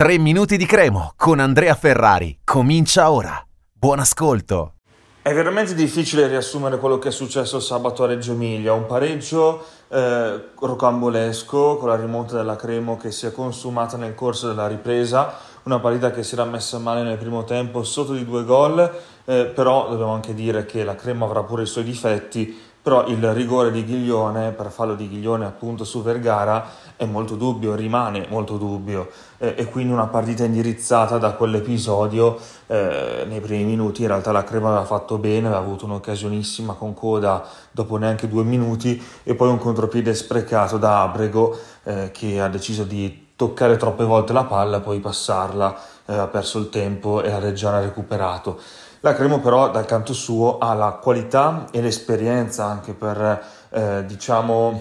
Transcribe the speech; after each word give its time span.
3 0.00 0.16
minuti 0.16 0.56
di 0.56 0.64
cremo 0.64 1.12
con 1.14 1.40
Andrea 1.40 1.74
Ferrari. 1.74 2.38
Comincia 2.42 3.10
ora. 3.10 3.38
Buon 3.70 3.98
ascolto. 3.98 4.76
È 5.20 5.30
veramente 5.34 5.74
difficile 5.74 6.26
riassumere 6.26 6.78
quello 6.78 6.98
che 6.98 7.08
è 7.08 7.12
successo 7.12 7.60
sabato 7.60 8.04
a 8.04 8.06
Reggio 8.06 8.32
Emilia, 8.32 8.72
un 8.72 8.86
pareggio 8.86 9.62
eh, 9.88 10.42
rocambolesco 10.58 11.76
con 11.76 11.90
la 11.90 11.96
rimonta 11.96 12.34
della 12.34 12.56
Cremo 12.56 12.96
che 12.96 13.10
si 13.10 13.26
è 13.26 13.32
consumata 13.32 13.98
nel 13.98 14.14
corso 14.14 14.48
della 14.48 14.66
ripresa, 14.66 15.34
una 15.64 15.80
partita 15.80 16.10
che 16.10 16.22
si 16.22 16.32
era 16.32 16.46
messa 16.46 16.78
male 16.78 17.02
nel 17.02 17.18
primo 17.18 17.44
tempo 17.44 17.82
sotto 17.82 18.14
di 18.14 18.24
due 18.24 18.44
gol, 18.44 18.80
eh, 19.26 19.44
però 19.54 19.90
dobbiamo 19.90 20.14
anche 20.14 20.32
dire 20.32 20.64
che 20.64 20.82
la 20.82 20.94
Cremo 20.94 21.26
avrà 21.26 21.42
pure 21.42 21.64
i 21.64 21.66
suoi 21.66 21.84
difetti, 21.84 22.58
però 22.82 23.06
il 23.06 23.32
rigore 23.34 23.70
di 23.70 23.84
Ghiglione, 23.84 24.52
per 24.52 24.70
fallo 24.70 24.94
di 24.94 25.08
Ghiglione 25.08 25.44
appunto 25.44 25.84
su 25.84 26.02
Vergara, 26.02 26.66
è 26.96 27.04
molto 27.04 27.34
dubbio, 27.34 27.74
rimane 27.74 28.26
molto 28.28 28.56
dubbio 28.56 29.10
eh, 29.38 29.54
e 29.56 29.66
quindi 29.66 29.92
una 29.92 30.06
partita 30.06 30.44
indirizzata 30.44 31.18
da 31.18 31.32
quell'episodio 31.32 32.38
eh, 32.66 33.24
nei 33.28 33.40
primi 33.40 33.64
minuti, 33.64 34.02
in 34.02 34.08
realtà 34.08 34.32
la 34.32 34.44
Crema 34.44 34.68
aveva 34.68 34.84
fatto 34.84 35.18
bene, 35.18 35.46
aveva 35.46 35.60
avuto 35.60 35.84
un'occasionissima 35.84 36.72
con 36.74 36.94
coda 36.94 37.46
dopo 37.70 37.96
neanche 37.96 38.28
due 38.28 38.44
minuti 38.44 39.02
e 39.22 39.34
poi 39.34 39.50
un 39.50 39.58
contropiede 39.58 40.14
sprecato 40.14 40.78
da 40.78 41.02
Abrego 41.02 41.56
eh, 41.84 42.10
che 42.12 42.40
ha 42.40 42.48
deciso 42.48 42.84
di 42.84 43.28
toccare 43.36 43.78
troppe 43.78 44.04
volte 44.04 44.34
la 44.34 44.44
palla, 44.44 44.80
poi 44.80 45.00
passarla, 45.00 45.78
eh, 46.06 46.14
ha 46.14 46.26
perso 46.26 46.58
il 46.58 46.68
tempo 46.68 47.22
e 47.22 47.30
la 47.30 47.38
Reggiana 47.38 47.78
ha 47.78 47.80
recuperato. 47.80 48.60
La 49.02 49.14
Cremo 49.14 49.40
però 49.40 49.70
dal 49.70 49.86
canto 49.86 50.12
suo 50.12 50.58
ha 50.58 50.74
la 50.74 50.98
qualità 51.00 51.68
e 51.70 51.80
l'esperienza 51.80 52.66
anche 52.66 52.92
per, 52.92 53.42
eh, 53.70 54.04
diciamo, 54.04 54.78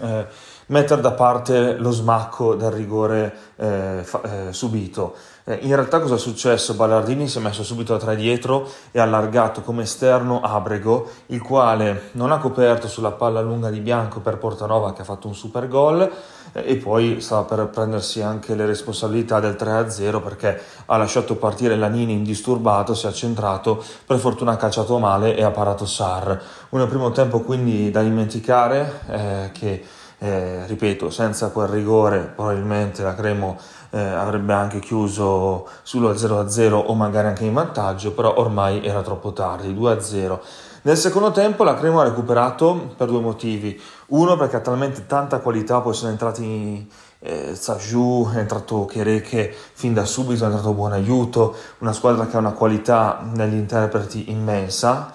eh, 0.00 0.26
mettere 0.70 1.00
da 1.00 1.12
parte 1.12 1.76
lo 1.76 1.90
smacco 1.90 2.54
del 2.54 2.70
rigore 2.70 3.34
eh, 3.56 4.00
fa, 4.02 4.20
eh, 4.22 4.52
subito. 4.52 5.14
Eh, 5.44 5.58
in 5.62 5.74
realtà 5.74 6.00
cosa 6.00 6.14
è 6.14 6.18
successo? 6.18 6.74
Ballardini 6.74 7.26
si 7.26 7.38
è 7.38 7.40
messo 7.40 7.64
subito 7.64 7.94
a 7.94 7.98
tre 7.98 8.14
dietro 8.14 8.68
e 8.92 9.00
ha 9.00 9.02
allargato 9.02 9.62
come 9.62 9.82
esterno 9.82 10.40
Abrego, 10.40 11.10
il 11.26 11.42
quale 11.42 12.10
non 12.12 12.30
ha 12.30 12.38
coperto 12.38 12.86
sulla 12.88 13.10
palla 13.10 13.40
lunga 13.40 13.68
di 13.70 13.80
Bianco 13.80 14.20
per 14.20 14.38
Portanova 14.38 14.92
che 14.92 15.02
ha 15.02 15.04
fatto 15.04 15.26
un 15.26 15.34
super 15.34 15.66
gol 15.66 16.08
eh, 16.52 16.62
e 16.64 16.76
poi 16.76 17.20
stava 17.20 17.42
per 17.42 17.66
prendersi 17.66 18.22
anche 18.22 18.54
le 18.54 18.64
responsabilità 18.64 19.40
del 19.40 19.56
3-0 19.58 20.22
perché 20.22 20.60
ha 20.86 20.96
lasciato 20.96 21.34
partire 21.34 21.74
Lanini 21.74 22.12
indisturbato, 22.12 22.94
si 22.94 23.08
è 23.08 23.12
centrato, 23.12 23.82
per 24.06 24.18
fortuna 24.18 24.52
ha 24.52 24.56
calciato 24.56 24.98
male 24.98 25.34
e 25.34 25.42
ha 25.42 25.50
parato 25.50 25.84
Sar. 25.84 26.40
Un 26.68 26.86
primo 26.86 27.10
tempo 27.10 27.40
quindi 27.40 27.90
da 27.90 28.02
dimenticare 28.02 29.00
eh, 29.08 29.50
che 29.52 29.84
eh, 30.22 30.66
ripeto, 30.66 31.08
senza 31.08 31.48
quel 31.48 31.68
rigore 31.68 32.30
probabilmente 32.34 33.02
la 33.02 33.14
Cremo 33.14 33.56
eh, 33.88 33.98
avrebbe 33.98 34.52
anche 34.52 34.78
chiuso 34.78 35.66
sullo 35.82 36.12
0-0 36.12 36.72
o 36.72 36.94
magari 36.94 37.28
anche 37.28 37.44
in 37.44 37.54
vantaggio, 37.54 38.12
però 38.12 38.34
ormai 38.36 38.84
era 38.84 39.00
troppo 39.00 39.32
tardi, 39.32 39.72
2-0. 39.72 40.38
Nel 40.82 40.96
secondo 40.98 41.30
tempo 41.30 41.64
la 41.64 41.74
Cremo 41.74 42.00
ha 42.00 42.04
recuperato 42.04 42.94
per 42.96 43.08
due 43.08 43.20
motivi. 43.20 43.80
Uno 44.08 44.36
perché 44.36 44.56
ha 44.56 44.60
talmente 44.60 45.06
tanta 45.06 45.38
qualità, 45.38 45.80
poi 45.80 45.94
sono 45.94 46.10
entrati 46.10 46.86
eh, 47.20 47.54
Sajou, 47.54 48.30
è 48.30 48.38
entrato 48.38 48.84
Chereche 48.84 49.54
fin 49.72 49.94
da 49.94 50.04
subito, 50.04 50.44
è 50.44 50.48
entrato 50.48 50.74
buon 50.74 50.92
aiuto, 50.92 51.54
una 51.78 51.94
squadra 51.94 52.26
che 52.26 52.36
ha 52.36 52.40
una 52.40 52.52
qualità 52.52 53.20
negli 53.32 53.56
interpreti 53.56 54.30
immensa 54.30 55.12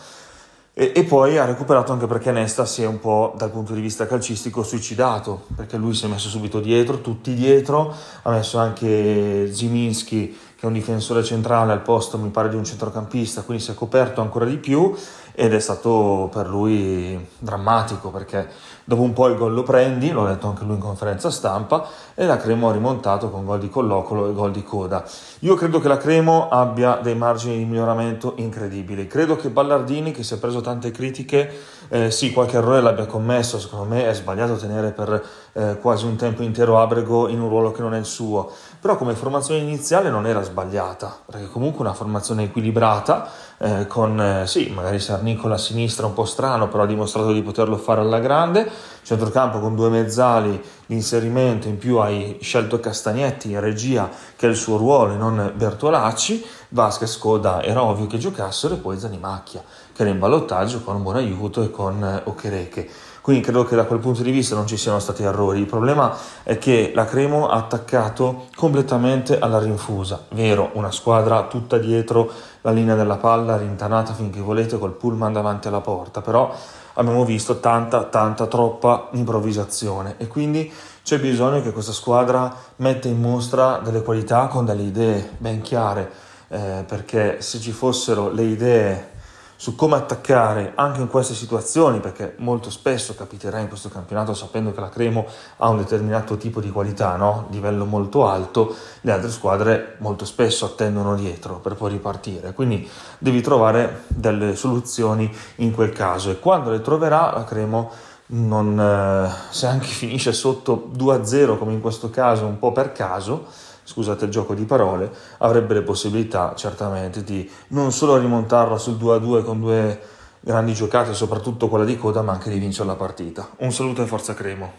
e, 0.77 0.91
e, 0.93 1.05
poi 1.05 1.37
ha 1.37 1.45
recuperato 1.45 1.93
anche 1.93 2.05
perché 2.05 2.33
Nesta 2.33 2.65
si 2.65 2.83
è 2.83 2.85
un 2.85 2.99
po' 2.99 3.33
dal 3.37 3.49
punto 3.49 3.73
di 3.73 3.79
vista 3.79 4.05
calcistico 4.05 4.61
suicidato, 4.61 5.45
perché 5.55 5.77
lui 5.77 5.93
si 5.93 6.03
è 6.03 6.09
messo 6.09 6.27
subito 6.27 6.59
dietro, 6.59 6.99
tutti 6.99 7.33
dietro, 7.33 7.95
ha 8.23 8.29
messo 8.29 8.57
anche 8.57 9.49
Ziminski 9.53 10.37
che 10.55 10.61
è 10.61 10.65
un 10.65 10.73
difensore 10.73 11.23
centrale 11.23 11.71
al 11.71 11.81
posto 11.81 12.17
mi 12.17 12.29
pare 12.29 12.49
di 12.49 12.57
un 12.57 12.65
centrocampista, 12.65 13.43
quindi 13.43 13.63
si 13.63 13.71
è 13.71 13.73
coperto 13.73 14.19
ancora 14.19 14.43
di 14.43 14.57
più 14.57 14.93
ed 15.35 15.53
è 15.53 15.59
stato 15.59 16.29
per 16.31 16.47
lui 16.47 17.27
drammatico 17.37 18.09
perché 18.09 18.47
dopo 18.87 19.01
un 19.01 19.13
po' 19.13 19.27
il 19.27 19.35
gol 19.35 19.53
lo 19.53 19.63
prendi, 19.63 20.11
l'ho 20.11 20.25
detto 20.27 20.47
anche 20.47 20.63
lui 20.63 20.75
in 20.75 20.79
conferenza 20.79 21.31
stampa, 21.31 21.87
e 22.13 22.25
la 22.25 22.37
Cremo 22.37 22.69
ha 22.69 22.71
rimontato 22.71 23.29
con 23.31 23.43
gol 23.43 23.59
di 23.59 23.69
collocolo 23.69 24.29
e 24.29 24.33
gol 24.33 24.51
di 24.51 24.63
coda. 24.63 25.03
Io 25.39 25.55
credo 25.55 25.79
che 25.79 25.87
la 25.87 25.97
Cremo 25.97 26.49
abbia 26.49 26.99
dei 27.01 27.15
margini 27.15 27.57
di 27.57 27.65
miglioramento 27.65 28.33
incredibili. 28.37 29.07
Credo 29.07 29.35
che 29.35 29.49
Ballardini, 29.49 30.11
che 30.11 30.23
si 30.23 30.35
è 30.35 30.37
preso 30.37 30.61
tante 30.61 30.91
critiche, 30.91 31.51
eh, 31.89 32.11
sì, 32.11 32.31
qualche 32.31 32.57
errore 32.57 32.81
l'abbia 32.81 33.07
commesso, 33.07 33.59
secondo 33.59 33.85
me 33.85 34.07
è 34.07 34.13
sbagliato 34.13 34.55
tenere 34.55 34.91
per 34.91 35.23
eh, 35.53 35.77
quasi 35.79 36.05
un 36.05 36.15
tempo 36.15 36.43
intero 36.43 36.79
Abrego 36.79 37.27
in 37.27 37.41
un 37.41 37.49
ruolo 37.49 37.71
che 37.71 37.81
non 37.81 37.95
è 37.95 37.97
il 37.97 38.05
suo, 38.05 38.51
però 38.79 38.97
come 38.97 39.15
formazione 39.15 39.61
iniziale 39.61 40.09
non 40.09 40.27
era 40.27 40.43
sbagliata, 40.43 41.21
perché 41.25 41.47
comunque 41.49 41.81
una 41.81 41.93
formazione 41.93 42.43
equilibrata, 42.43 43.27
eh, 43.57 43.87
con 43.87 44.19
eh, 44.19 44.47
sì, 44.47 44.69
magari 44.69 44.99
Sarnicola 45.25 45.55
a 45.55 45.57
sinistra 45.57 46.05
un 46.05 46.13
po' 46.13 46.25
strano, 46.25 46.67
però 46.67 46.83
ha 46.83 46.85
dimostrato 46.85 47.31
di 47.31 47.41
poterlo 47.41 47.77
fare 47.77 47.99
alla 47.99 48.19
grande, 48.19 48.69
centrocampo 49.01 49.59
con 49.59 49.73
due 49.73 49.89
mezzali, 49.89 50.61
l'inserimento 50.85 51.67
in 51.67 51.79
più 51.79 51.97
hai 51.97 52.37
scelto 52.41 52.79
Castagnetti 52.79 53.49
in 53.49 53.59
regia 53.59 54.07
che 54.35 54.45
è 54.45 54.49
il 54.51 54.55
suo 54.55 54.77
ruolo 54.77 55.13
e 55.13 55.17
non 55.17 55.51
Bertolacci, 55.55 56.45
Vasquez 56.69 57.17
Coda 57.17 57.63
era 57.63 57.81
ovvio 57.81 58.05
che 58.05 58.19
giocassero 58.19 58.75
e 58.75 58.77
poi 58.77 58.99
Zanimacchia 58.99 59.63
che 59.95 60.01
era 60.01 60.11
in 60.11 60.19
ballottaggio 60.19 60.81
con 60.81 60.97
un 60.97 61.03
buon 61.03 61.15
aiuto 61.15 61.63
e 61.63 61.71
con 61.71 62.03
eh, 62.03 62.21
Okereke. 62.25 62.89
Quindi 63.21 63.41
credo 63.41 63.63
che 63.63 63.77
da 63.77 63.85
quel 63.85 63.99
punto 63.99 64.21
di 64.21 64.29
vista 64.29 64.53
non 64.53 64.67
ci 64.67 64.75
siano 64.75 64.99
stati 64.99 65.23
errori. 65.23 65.59
Il 65.59 65.65
problema 65.65 66.15
è 66.43 66.57
che 66.57 66.91
la 66.93 67.05
Cremo 67.05 67.47
ha 67.47 67.55
attaccato 67.55 68.47
completamente 68.55 69.39
alla 69.39 69.57
rinfusa. 69.57 70.25
Vero, 70.33 70.69
una 70.73 70.91
squadra 70.91 71.47
tutta 71.47 71.77
dietro 71.77 72.29
la 72.61 72.71
linea 72.71 72.93
della 72.93 73.15
palla, 73.15 73.57
rintanata 73.57 74.13
finché 74.13 74.41
volete 74.41 74.77
col 74.77 74.91
pullman 74.91 75.33
davanti 75.33 75.69
alla 75.69 75.81
porta, 75.81 76.21
però 76.21 76.53
abbiamo 76.93 77.25
visto 77.25 77.59
tanta, 77.59 78.03
tanta, 78.03 78.47
troppa 78.47 79.07
improvvisazione 79.13 80.15
e 80.17 80.27
quindi 80.27 80.71
c'è 81.01 81.19
bisogno 81.19 81.61
che 81.61 81.71
questa 81.71 81.93
squadra 81.93 82.53
metta 82.77 83.07
in 83.07 83.19
mostra 83.19 83.79
delle 83.83 84.03
qualità 84.03 84.47
con 84.47 84.65
delle 84.65 84.83
idee 84.83 85.31
ben 85.37 85.61
chiare, 85.61 86.11
eh, 86.49 86.83
perché 86.85 87.41
se 87.41 87.59
ci 87.59 87.71
fossero 87.71 88.29
le 88.29 88.43
idee 88.43 89.13
su 89.55 89.75
come 89.75 89.95
attaccare 89.95 90.73
anche 90.75 91.01
in 91.01 91.07
queste 91.07 91.33
situazioni, 91.33 91.99
perché 91.99 92.35
molto 92.39 92.69
spesso 92.69 93.15
capiterà 93.15 93.59
in 93.59 93.67
questo 93.67 93.89
campionato 93.89 94.33
sapendo 94.33 94.71
che 94.71 94.81
la 94.81 94.89
Cremo 94.89 95.25
ha 95.57 95.69
un 95.69 95.77
determinato 95.77 96.37
tipo 96.37 96.59
di 96.59 96.69
qualità, 96.69 97.15
no? 97.15 97.47
livello 97.51 97.85
molto 97.85 98.27
alto, 98.27 98.75
le 99.01 99.11
altre 99.11 99.29
squadre 99.29 99.95
molto 99.99 100.25
spesso 100.25 100.65
attendono 100.65 101.15
dietro 101.15 101.55
per 101.55 101.75
poi 101.75 101.91
ripartire, 101.91 102.53
quindi 102.53 102.87
devi 103.17 103.41
trovare 103.41 104.03
delle 104.07 104.55
soluzioni 104.55 105.33
in 105.57 105.73
quel 105.73 105.91
caso 105.91 106.29
e 106.31 106.39
quando 106.39 106.69
le 106.69 106.81
troverà 106.81 107.31
la 107.31 107.43
Cremo 107.43 107.91
non, 108.27 108.79
eh, 108.79 109.29
se 109.51 109.67
anche 109.67 109.87
finisce 109.87 110.33
sotto 110.33 110.89
2-0 110.95 111.57
come 111.57 111.73
in 111.73 111.81
questo 111.81 112.09
caso 112.09 112.45
un 112.45 112.57
po' 112.57 112.71
per 112.71 112.91
caso, 112.91 113.45
scusate 113.85 114.25
il 114.25 114.31
gioco 114.31 114.53
di 114.53 114.65
parole, 114.65 115.09
avrebbe 115.37 115.75
le 115.75 115.83
possibilità 115.83 116.53
certamente 116.55 117.23
di 117.23 117.49
non 117.69 117.93
solo 117.93 118.17
rimontarla 118.17 118.77
sul 118.77 118.95
2-2 118.95 119.43
con 119.43 119.61
due 119.61 120.01
grandi 120.41 120.73
giocate, 120.73 121.13
soprattutto 121.13 121.69
quella 121.69 121.85
di 121.85 121.97
coda, 121.97 122.21
ma 122.21 122.33
anche 122.33 122.49
di 122.49 122.59
vincere 122.59 122.87
la 122.87 122.95
partita. 122.95 123.49
Un 123.59 123.71
saluto 123.71 124.03
e 124.03 124.05
forza 124.05 124.33
Cremo. 124.33 124.73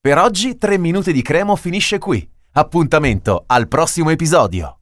Per 0.00 0.18
oggi 0.18 0.56
3 0.56 0.78
minuti 0.78 1.12
di 1.12 1.22
Cremo 1.22 1.54
finisce 1.54 1.98
qui. 1.98 2.28
Appuntamento 2.52 3.44
al 3.46 3.68
prossimo 3.68 4.10
episodio. 4.10 4.76